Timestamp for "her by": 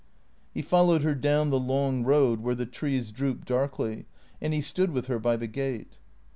5.05-5.37